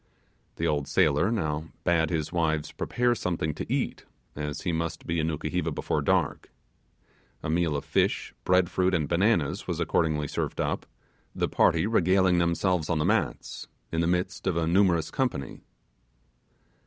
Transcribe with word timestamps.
The 0.55 0.65
old 0.65 0.87
sailor 0.87 1.31
now 1.31 1.65
bade 1.83 2.09
his 2.09 2.33
wives 2.33 2.71
prepare 2.71 3.13
something 3.13 3.53
to 3.53 3.71
eat, 3.71 4.03
as 4.35 4.61
he 4.61 4.71
must 4.71 5.05
be 5.05 5.19
in 5.19 5.27
Nukuheva 5.27 5.69
before 5.69 6.01
dark. 6.01 6.49
A 7.43 7.51
meal 7.51 7.75
of 7.75 7.85
fish, 7.85 8.33
bread 8.43 8.67
fruit, 8.67 8.95
and 8.95 9.07
bananas, 9.07 9.67
was 9.67 9.79
accordingly 9.79 10.27
served 10.27 10.59
up, 10.59 10.87
the 11.35 11.47
party 11.47 11.85
regaling 11.85 12.39
themselves 12.39 12.89
on 12.89 12.97
the 12.97 13.05
mats, 13.05 13.67
in 13.91 14.01
the 14.01 14.07
midst 14.07 14.47
of 14.47 14.57
a 14.57 14.65
numerous 14.65 15.11
company. 15.11 15.61